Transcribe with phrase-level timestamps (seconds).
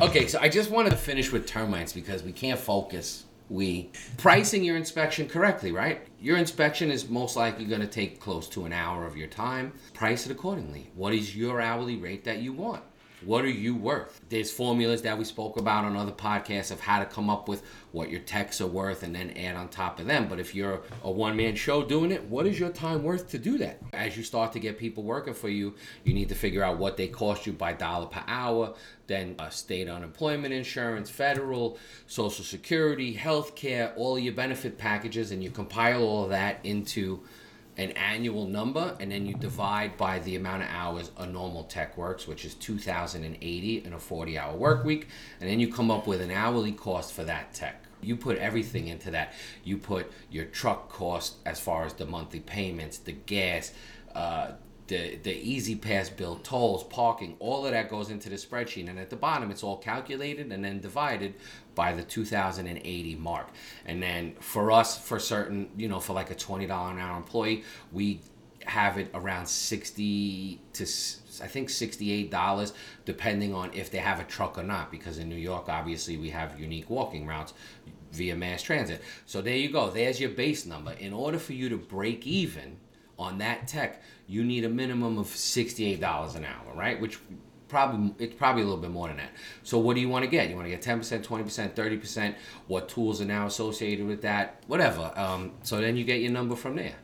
[0.00, 3.24] Okay, so I just wanted to finish with termites because we can't focus.
[3.50, 6.06] We pricing your inspection correctly, right?
[6.20, 9.72] Your inspection is most likely going to take close to an hour of your time.
[9.94, 10.88] Price it accordingly.
[10.94, 12.84] What is your hourly rate that you want?
[13.24, 14.20] What are you worth?
[14.28, 17.64] There's formulas that we spoke about on other podcasts of how to come up with
[17.90, 20.28] what your techs are worth and then add on top of them.
[20.28, 23.38] But if you're a one man show doing it, what is your time worth to
[23.38, 23.80] do that?
[23.92, 26.96] As you start to get people working for you, you need to figure out what
[26.96, 28.74] they cost you by dollar per hour,
[29.08, 35.42] then uh, state unemployment insurance, federal, social security, health care, all your benefit packages, and
[35.42, 37.20] you compile all of that into
[37.78, 41.96] an annual number and then you divide by the amount of hours a normal tech
[41.96, 45.06] works which is 2080 in a 40 hour work week
[45.40, 47.84] and then you come up with an hourly cost for that tech.
[48.02, 49.32] You put everything into that.
[49.64, 53.72] You put your truck cost as far as the monthly payments the gas
[54.14, 54.52] uh,
[54.88, 58.88] the the E-ZPass bill tolls parking all of that goes into the spreadsheet.
[58.88, 61.34] And at the bottom it's all calculated and then divided
[61.74, 63.48] by the 2080 mark.
[63.86, 67.64] And then for us for certain you know for like a $20 an hour employee
[67.92, 68.20] we
[68.64, 70.82] have it around 60 to
[71.42, 72.72] i think $68
[73.06, 74.90] depending on if they have a truck or not.
[74.90, 77.54] Because in new york obviously we have unique walking routes
[78.12, 79.02] via mass transit.
[79.26, 79.90] So there you go.
[79.90, 80.92] There's your base number.
[80.92, 82.78] In order for you to break even
[83.18, 87.18] on that tech you need a minimum of $68 an hour right which
[87.68, 89.30] probably it's probably a little bit more than that.
[89.62, 90.48] So what do you want to get?
[90.48, 92.36] You want to get ten percent, twenty percent, thirty percent.
[92.66, 94.62] What tools are now associated with that?
[94.66, 95.12] Whatever.
[95.16, 96.94] Um, so then you get your number from there.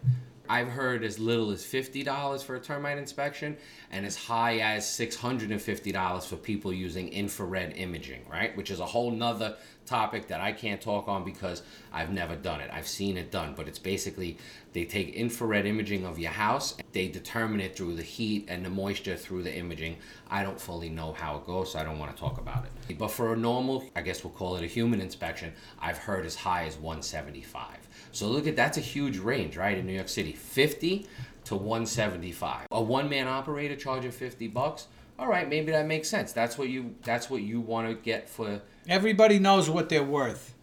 [0.48, 3.56] I've heard as little as fifty dollars for a termite inspection,
[3.90, 8.54] and as high as six hundred and fifty dollars for people using infrared imaging, right?
[8.56, 12.60] Which is a whole nother topic that I can't talk on because I've never done
[12.60, 12.70] it.
[12.72, 14.38] I've seen it done, but it's basically
[14.72, 18.70] they take infrared imaging of your house, they determine it through the heat and the
[18.70, 19.96] moisture through the imaging.
[20.30, 22.98] I don't fully know how it goes, so I don't want to talk about it.
[22.98, 26.34] But for a normal, I guess we'll call it a human inspection, I've heard as
[26.34, 27.88] high as 175.
[28.14, 29.76] So look at that's a huge range, right?
[29.76, 31.06] In New York City, 50
[31.46, 32.68] to 175.
[32.70, 34.86] A one-man operator charging 50 bucks.
[35.18, 36.32] All right, maybe that makes sense.
[36.32, 40.54] That's what you that's what you want to get for Everybody knows what they're worth.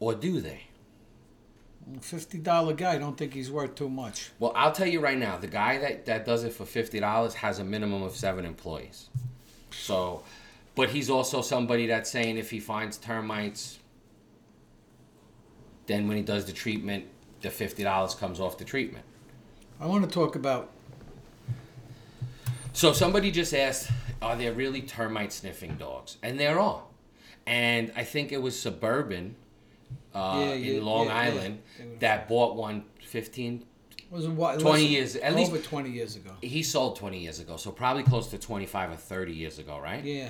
[0.00, 0.64] or do they?
[2.00, 4.30] Fifty dollar guy, I don't think he's worth too much.
[4.38, 7.34] Well, I'll tell you right now, the guy that, that does it for fifty dollars
[7.34, 9.10] has a minimum of seven employees.
[9.70, 10.22] So,
[10.74, 13.78] but he's also somebody that's saying if he finds termites,
[15.86, 17.04] then when he does the treatment,
[17.42, 19.04] the fifty dollars comes off the treatment.
[19.80, 20.70] I want to talk about
[22.72, 23.90] So somebody just asked,
[24.22, 26.16] are there really termite sniffing dogs?
[26.22, 26.82] And there are.
[27.46, 29.36] And I think it was Suburban
[30.14, 31.16] uh, Yeah, yeah, in Long yeah.
[31.16, 31.58] Island
[32.00, 33.64] that bought one 15,
[34.10, 36.30] was it what 20 listen, years- at over least- twenty years ago.
[36.40, 40.04] he sold 20 years ago so probably close to 25 or 30 years ago right
[40.04, 40.28] Yeah,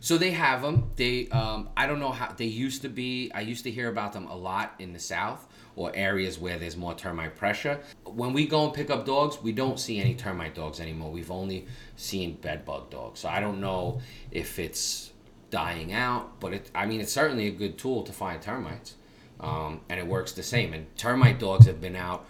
[0.00, 3.40] so they have them they um, i don't know how they used to be i
[3.40, 5.46] used to hear about them a lot in the south
[5.76, 7.78] or areas where there's more termite pressure.
[8.04, 11.12] When we go and pick up dogs we don't see any termite dogs anymore.
[11.12, 13.20] We've only seen bedbug dogs.
[13.20, 14.00] So i don't know
[14.32, 15.12] if it's
[15.50, 18.94] dying out but it i mean it's certainly a good tool to find termites.
[19.38, 20.72] Um, and it works the same.
[20.72, 22.26] And termite dogs have been out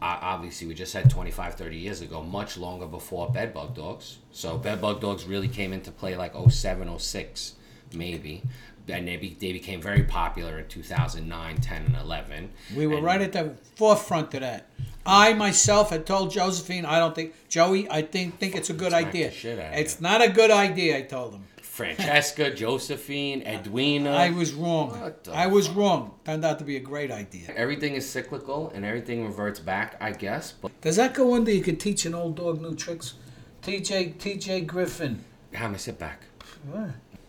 [0.00, 5.00] obviously we just had 25 30 years ago much longer before bedbug dogs so bedbug
[5.00, 7.54] dogs really came into play like 07 06
[7.92, 8.42] maybe
[8.86, 13.04] and they, be, they became very popular in 2009 10 and 11 we were And-
[13.04, 14.68] right at the forefront of that.
[15.06, 18.92] I myself had told Josephine, I don't think Joey, I think think it's a good
[18.94, 19.30] idea.
[19.30, 20.96] shit out It's not a good idea.
[20.96, 21.44] I told him.
[21.74, 24.90] Francesca josephine edwina I was wrong.
[24.90, 26.14] What I was wrong.
[26.24, 27.46] Turned out to be a great idea.
[27.56, 31.50] everything is cyclical and everything reverts back i guess but Does that go under?
[31.50, 33.14] You could teach an old dog new tricks.
[33.62, 36.18] TJ TJ Griffin, how am i sit back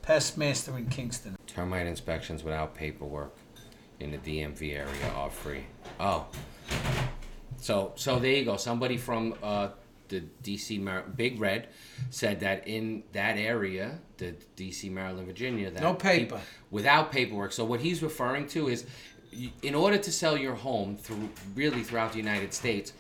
[0.04, 1.36] pest master in Kingston.
[1.48, 3.36] Termite inspections without paperwork
[4.00, 5.64] in the DMV area are free.
[6.00, 6.28] Oh,
[7.58, 8.58] so so there you go.
[8.58, 9.70] Somebody from uh,
[10.10, 11.70] the DC Mar- Big Red
[12.10, 16.40] said that in that area, the DC Maryland Virginia, that No paper.
[16.72, 17.52] without paperwork.
[17.52, 18.86] So what he's referring to is,
[19.62, 22.94] in order to sell your home through really throughout the United States.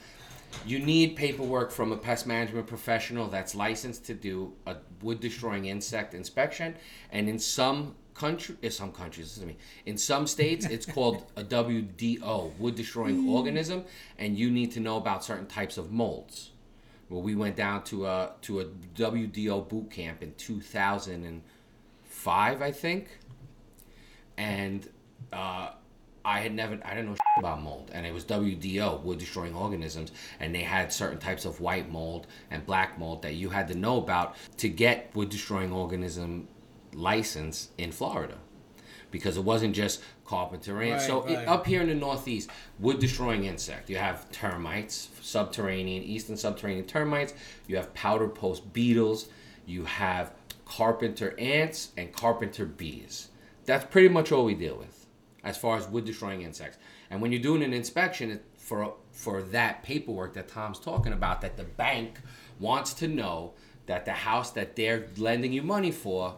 [0.65, 5.65] You need paperwork from a pest management professional that's licensed to do a wood destroying
[5.65, 6.75] insect inspection.
[7.12, 11.25] And in some country, in some countries, listen to me, in some states, it's called
[11.35, 13.30] a WDO, wood destroying mm.
[13.30, 13.83] organism,
[14.18, 16.51] and you need to know about certain types of molds.
[17.10, 23.19] Well, we went down to a to a WDO boot camp in 2005, I think,
[24.38, 24.90] and
[25.31, 25.69] uh,
[26.25, 30.12] I had never, I didn't know about mold, and it was WDO, wood destroying organisms,
[30.40, 33.75] and they had certain types of white mold and black mold that you had to
[33.75, 36.48] know about to get wood destroying organism
[36.94, 38.38] license in Florida
[39.15, 41.06] because it wasn't just carpenter ants.
[41.07, 43.89] so Right, it- up here in the Northeast, wood destroying insect.
[43.89, 47.33] You have termites, subterranean, eastern subterranean termites.
[47.65, 49.29] You have powder post beetles.
[49.65, 50.33] You have
[50.65, 53.29] carpenter ants and carpenter bees.
[53.65, 55.06] That's pretty much all we deal with
[55.45, 56.77] as far as wood destroying insects.
[57.09, 61.56] And when you're doing an inspection for for that paperwork that Tom's talking about, that
[61.56, 62.19] the bank
[62.59, 63.53] wants to know
[63.85, 66.35] that the house that they're lending you money for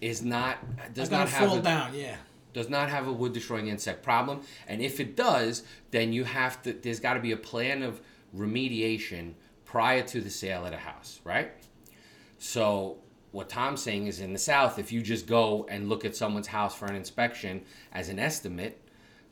[0.00, 0.58] is not
[0.94, 1.94] does not have fall a, down.
[1.94, 2.16] Yeah.
[2.52, 6.62] does not have a wood destroying insect problem and if it does then you have
[6.62, 8.00] to there's got to be a plan of
[8.36, 9.32] remediation
[9.64, 11.52] prior to the sale of the house right
[12.38, 12.98] so
[13.32, 16.46] what tom's saying is in the south if you just go and look at someone's
[16.46, 17.62] house for an inspection
[17.92, 18.80] as an estimate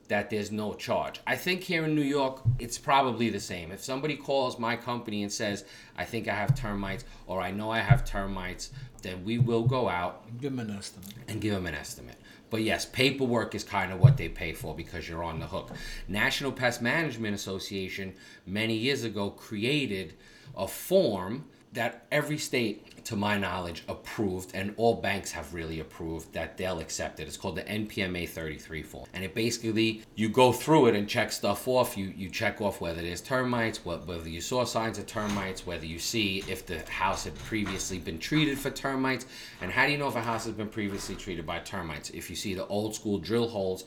[0.09, 3.83] that there's no charge i think here in new york it's probably the same if
[3.83, 5.65] somebody calls my company and says
[5.97, 8.71] i think i have termites or i know i have termites
[9.03, 11.15] then we will go out Give him an estimate.
[11.29, 12.17] and give them an estimate.
[12.51, 15.71] But yes, paperwork is kind of what they pay for because you're on the hook.
[16.09, 18.15] National Pest Management Association
[18.47, 20.15] many years ago created
[20.57, 26.33] a form that every state, to my knowledge, approved, and all banks have really approved
[26.33, 27.27] that they'll accept it.
[27.27, 31.33] It's called the NPMA 33 form, and it basically you go through it and check
[31.33, 31.99] stuff off.
[31.99, 35.85] You you check off whether there's termites, what whether you saw signs of termites, whether
[35.85, 39.27] you see if the house had previously been treated for termites,
[39.61, 42.11] and how do you know if a house has been previously treated by termites?
[42.11, 43.85] If you see the old school drill holes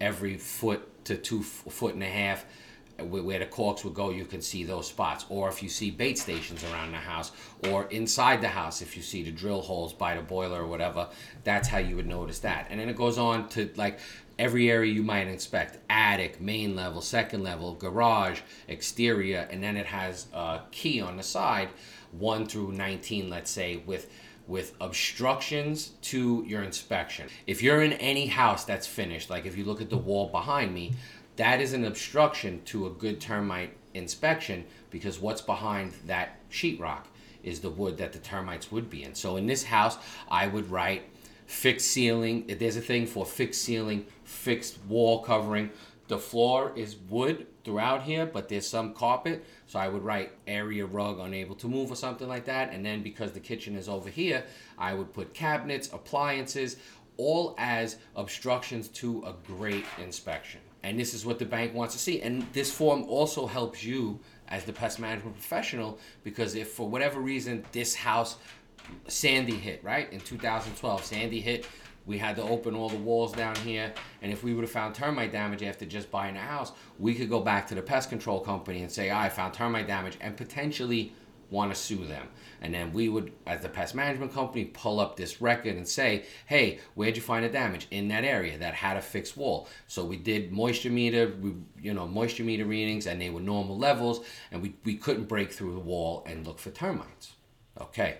[0.00, 2.44] every foot to two foot and a half
[2.98, 5.26] where the corks would go, you can see those spots.
[5.28, 7.32] Or if you see bait stations around the house,
[7.70, 11.08] or inside the house, if you see the drill holes by the boiler or whatever,
[11.44, 12.66] that's how you would notice that.
[12.70, 13.98] And then it goes on to like
[14.38, 19.86] every area you might inspect attic, main level, second level, garage, exterior, and then it
[19.86, 21.68] has a key on the side,
[22.12, 24.08] 1 through 19, let's say, with
[24.46, 27.28] with obstructions to your inspection.
[27.46, 30.72] If you're in any house that's finished, like if you look at the wall behind
[30.72, 30.94] me,
[31.36, 37.04] that is an obstruction to a good termite inspection because what's behind that sheetrock
[37.42, 39.14] is the wood that the termites would be in.
[39.14, 39.98] So in this house,
[40.28, 41.04] I would write
[41.46, 42.44] fixed ceiling.
[42.58, 45.70] There's a thing for fixed ceiling, fixed wall covering.
[46.08, 49.44] The floor is wood throughout here, but there's some carpet.
[49.66, 52.72] So I would write area rug unable to move or something like that.
[52.72, 54.44] And then because the kitchen is over here,
[54.78, 56.76] I would put cabinets, appliances,
[57.16, 60.60] all as obstructions to a great inspection.
[60.82, 62.22] And this is what the bank wants to see.
[62.22, 67.20] And this form also helps you as the pest management professional because if for whatever
[67.20, 68.36] reason this house
[69.08, 70.12] Sandy hit, right?
[70.12, 71.66] In 2012, Sandy hit.
[72.06, 73.92] We had to open all the walls down here,
[74.22, 76.70] and if we would have found termite damage after just buying a house,
[77.00, 80.16] we could go back to the pest control company and say, "I found termite damage,"
[80.20, 81.12] and potentially
[81.50, 82.28] want to sue them.
[82.60, 86.24] And then we would, as the pest management company, pull up this record and say,
[86.46, 90.04] "Hey, where'd you find the damage in that area that had a fixed wall?" So
[90.04, 94.24] we did moisture meter, we, you know, moisture meter readings, and they were normal levels,
[94.50, 97.32] and we we couldn't break through the wall and look for termites.
[97.80, 98.18] Okay.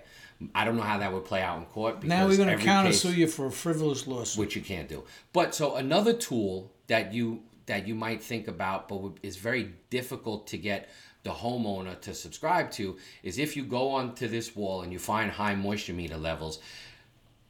[0.55, 2.01] I don't know how that would play out in court.
[2.01, 4.39] Because Now we're going to counter sue you for a frivolous lawsuit.
[4.39, 5.05] which you can't do.
[5.33, 10.47] But so another tool that you that you might think about, but is very difficult
[10.49, 10.89] to get
[11.27, 15.31] the homeowner to subscribe to, is if you go onto this wall and you find
[15.31, 16.61] high moisture meter levels,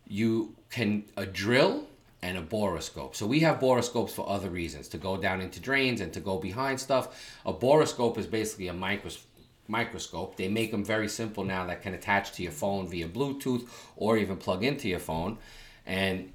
[0.08, 1.84] you can a drill
[2.22, 3.14] and a borescope.
[3.14, 6.38] So we have borescopes for other reasons, to go down into drains and to go
[6.38, 7.04] behind stuff.
[7.44, 9.24] A borescope is basically a micros-
[9.68, 10.36] microscope.
[10.36, 14.16] They make them very simple now that can attach to your phone via Bluetooth or
[14.16, 15.36] even plug into your phone.
[15.84, 16.32] And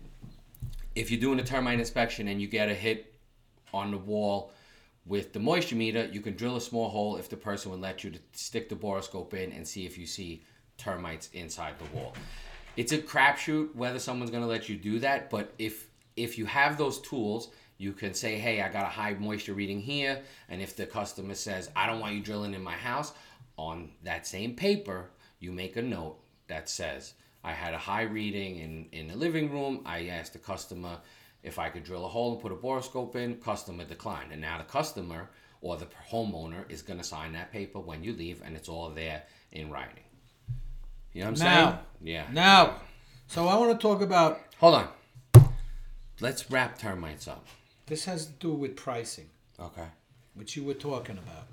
[0.94, 3.14] if you're doing a termite inspection and you get a hit
[3.74, 4.52] on the wall
[5.06, 8.04] with the moisture meter, you can drill a small hole if the person would let
[8.04, 10.44] you to stick the borescope in and see if you see
[10.78, 12.14] termites inside the wall.
[12.78, 16.46] It's a crapshoot whether someone's going to let you do that, but if if you
[16.46, 20.62] have those tools, you can say, "Hey, I got a high moisture reading here," and
[20.62, 23.14] if the customer says, "I don't want you drilling in my house,"
[23.58, 28.58] on that same paper, you make a note that says, "I had a high reading
[28.58, 29.82] in in the living room.
[29.86, 31.02] I asked the customer
[31.44, 34.58] if I could drill a hole and put a borescope in." Customer declined, and now
[34.58, 35.30] the customer
[35.62, 38.90] or the homeowner is going to sign that paper when you leave, and it's all
[38.90, 40.04] there in writing.
[41.14, 41.70] You know what I'm Now.
[41.72, 41.80] saying?
[42.04, 42.26] Yeah.
[42.32, 42.82] Now,
[43.28, 44.88] so I want to talk about Hold on.
[46.20, 47.46] Let's wrap termites up.
[47.88, 49.30] this has to do with pricing,
[49.60, 49.88] Okay.
[50.36, 51.48] which you were talking about.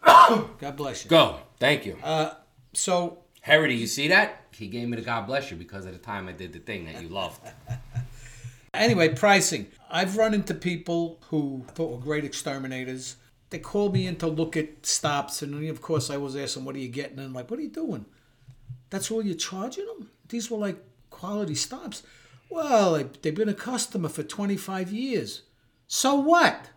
[0.60, 1.10] God bless you.
[1.10, 1.40] Go.
[1.58, 1.98] Thank you.
[2.02, 2.34] Uh,
[2.72, 4.44] So Harry, do you see that?
[4.52, 6.86] He gave me the God bless you because of the time I did the thing
[6.86, 7.40] that you loved.
[8.74, 9.66] Anyway, pricing.
[9.90, 13.16] I've run into people who thought were great exterminators.
[13.50, 16.76] They called me in to look at stops, and of course, I was asking, "What
[16.76, 18.04] are you getting?" And I'm like, "What are you doing?
[18.90, 22.02] That's all you're charging them?" These were like quality stops.
[22.50, 25.42] Well, they- they've been a customer for 25 years.
[25.86, 26.70] So what?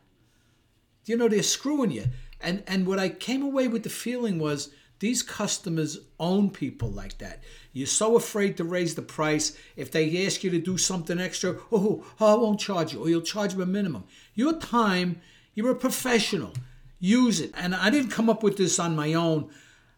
[1.06, 2.06] You know, they're screwing you.
[2.40, 4.70] And and what I came away with the feeling was
[5.02, 7.44] these customers own people like that.
[7.74, 9.58] You're so afraid to raise the price.
[9.76, 13.10] If they ask you to do something extra, oh, oh I won't charge you, or
[13.10, 14.04] you'll charge them a minimum.
[14.36, 15.20] Your time,
[15.56, 16.54] you're a professional.
[17.00, 17.52] Use it.
[17.56, 19.50] And I didn't come up with this on my own.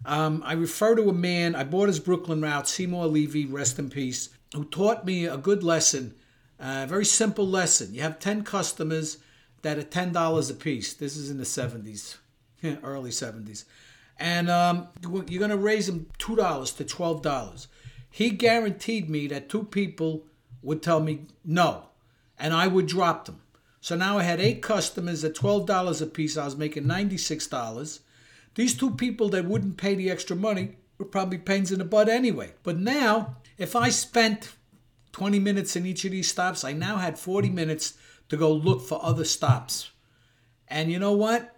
[0.05, 3.89] Um, I refer to a man, I bought his Brooklyn route, Seymour Levy, rest in
[3.89, 6.15] peace, who taught me a good lesson,
[6.59, 7.93] a very simple lesson.
[7.93, 9.17] You have 10 customers
[9.63, 10.93] that are $10 a piece.
[10.93, 12.17] This is in the 70s,
[12.83, 13.65] early 70s.
[14.19, 17.67] And um, you're going to raise them $2 to $12.
[18.09, 20.25] He guaranteed me that two people
[20.61, 21.89] would tell me no,
[22.37, 23.41] and I would drop them.
[23.81, 26.37] So now I had eight customers at $12 a piece.
[26.37, 27.99] I was making $96.
[28.55, 32.07] These two people that wouldn't pay the extra money were probably pains in the butt
[32.07, 32.53] anyway.
[32.63, 34.53] But now, if I spent
[35.11, 37.95] 20 minutes in each of these stops, I now had 40 minutes
[38.29, 39.91] to go look for other stops.
[40.67, 41.52] And you know what?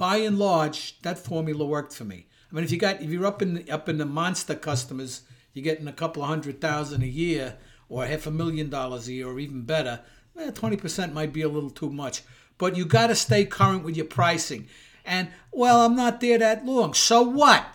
[0.00, 2.26] By and large, that formula worked for me.
[2.50, 5.20] I mean, if you got if you're up in the, up in the monster customers,
[5.52, 7.58] you're getting a couple of hundred thousand a year,
[7.90, 10.00] or half a million dollars a year, or even better.
[10.38, 12.22] eh, Twenty percent might be a little too much,
[12.56, 14.68] but you got to stay current with your pricing.
[15.04, 16.94] And well, I'm not there that long.
[16.94, 17.66] So what?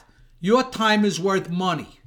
[0.42, 2.00] Your time is worth money.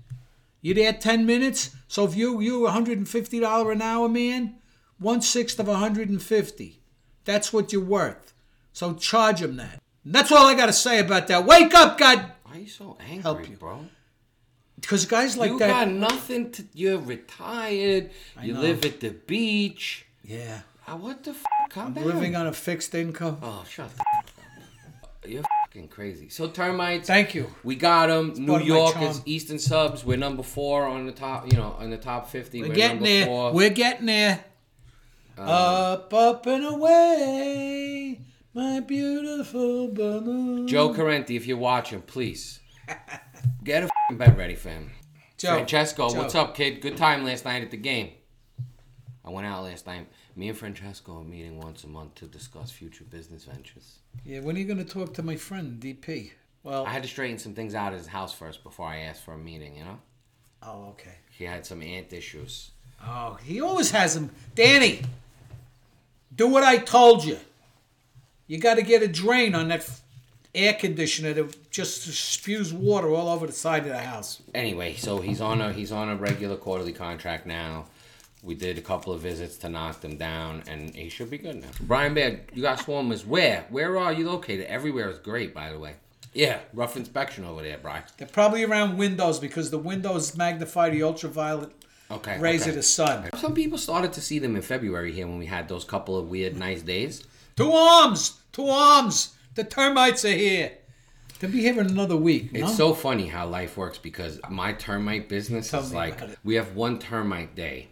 [0.60, 1.76] You're there ten minutes?
[1.87, 4.56] So if you you $150 an hour, man,
[4.98, 6.82] one sixth of 150.
[7.25, 8.34] That's what you're worth.
[8.72, 9.80] So charge them that.
[10.05, 11.45] That's all I got to say about that.
[11.45, 12.33] Wake up, God!
[12.45, 13.57] Why are you so angry, Help you.
[13.57, 13.85] bro?
[14.81, 15.67] Because guys like you that.
[15.69, 16.64] You got nothing to.
[16.73, 18.11] You're retired.
[18.43, 18.61] You know.
[18.61, 20.07] live at the beach.
[20.23, 20.61] yeah.
[20.87, 21.45] Ah, what the f?
[21.69, 22.05] Calm down.
[22.07, 23.38] Living on a fixed income.
[23.43, 24.35] Oh, shut the f-
[25.02, 25.28] up.
[25.28, 26.31] You're fucking crazy.
[26.31, 27.09] So termites.
[27.09, 27.52] Thank you.
[27.62, 28.33] We got them.
[28.38, 30.02] New of my York is Eastern subs.
[30.07, 31.52] We're number four on the top.
[31.52, 32.62] You know, on the top fifty.
[32.62, 33.26] We're We're, getting number there.
[33.26, 33.52] four.
[33.52, 34.43] We're getting there.
[35.37, 38.21] up, up and away,
[38.59, 40.67] my beautiful balloon.
[40.67, 42.59] Joe Carenti, if you're watching, please
[43.62, 44.91] get a f***ing bed ready for him.
[45.37, 46.19] Joe, Francesco, Joe.
[46.19, 46.81] what's up, kid?
[46.81, 48.11] Good time last night at the game.
[49.25, 50.09] I went out last night.
[50.35, 54.00] Me and Francesco are meeting once a month to discuss future business ventures.
[54.25, 56.33] Yeah, when are you going to talk to my friend DP?
[56.65, 59.23] Well, I had to straighten some things out at his house first before I asked
[59.23, 59.99] for a meeting, you know?
[60.65, 61.15] oh, okay.
[61.31, 62.73] He had some ant issues.
[63.07, 64.31] Oh, he always has them.
[64.57, 65.03] Danny,
[66.35, 67.38] do what I told you.
[68.49, 70.00] You got to get a drain on that f-
[70.55, 74.43] air conditioner that just spews water all over the side of the house.
[74.55, 77.87] Anyway, so he's on a he's on a regular quarterly contract now.
[78.43, 81.57] We did a couple of visits to knock them down, and he should be good
[81.61, 81.69] now.
[81.81, 83.26] Brian Bear, you got swarmers.
[83.26, 83.67] Where?
[83.69, 84.67] Where are you located?
[84.67, 85.95] Everywhere is great, by the way.
[86.33, 88.05] Yeah, rough inspection over there, Brian.
[88.17, 91.73] They're probably around windows because the windows magnify the ultraviolet
[92.11, 92.38] Okay.
[92.38, 92.71] rays okay.
[92.71, 93.28] of the sun.
[93.37, 96.28] Some people started to see them in February here when we had those couple of
[96.31, 97.25] weird, nice days.
[97.59, 98.38] Two arms!
[98.53, 99.35] Two arms!
[99.57, 100.71] The termites are here.
[101.41, 102.50] They'll be here in another week.
[102.53, 102.93] It's no?
[102.93, 107.00] so funny how life works because my termite business Tell is like we have one
[107.00, 107.88] termite day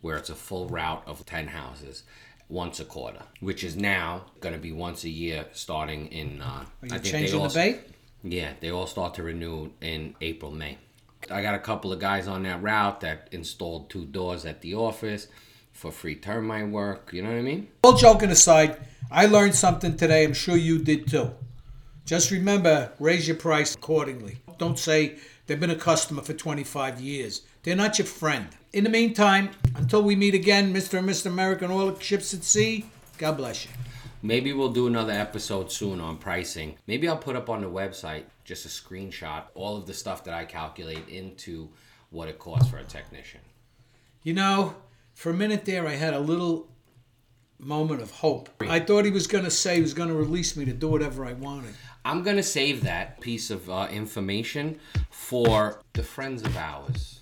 [0.00, 2.02] where it's a full route of 10 houses
[2.48, 6.42] once a quarter, which is now going to be once a year starting in.
[6.42, 7.80] Uh, Are you I think changing all, the bait?
[8.24, 10.78] Yeah, they all start to renew in April, May.
[11.30, 14.74] I got a couple of guys on that route that installed two doors at the
[14.74, 15.28] office
[15.76, 17.10] for free termite work.
[17.12, 17.68] You know what I mean?
[17.84, 18.78] All joking aside,
[19.10, 20.24] I learned something today.
[20.24, 21.30] I'm sure you did too.
[22.04, 24.38] Just remember, raise your price accordingly.
[24.58, 27.42] Don't say they've been a customer for 25 years.
[27.62, 28.48] They're not your friend.
[28.72, 30.98] In the meantime, until we meet again, Mr.
[30.98, 31.26] and Mr.
[31.26, 32.84] American Oil Ships at Sea,
[33.18, 33.70] God bless you.
[34.22, 36.76] Maybe we'll do another episode soon on pricing.
[36.88, 40.34] Maybe I'll put up on the website just a screenshot, all of the stuff that
[40.34, 41.68] I calculate into
[42.10, 43.40] what it costs for a technician.
[44.22, 44.74] You know,
[45.14, 46.68] for a minute there, I had a little
[47.58, 48.50] moment of hope.
[48.60, 50.88] I thought he was going to say he was going to release me to do
[50.88, 51.74] whatever I wanted.
[52.06, 54.78] I'm gonna save that piece of uh, information
[55.10, 57.15] for the friends of ours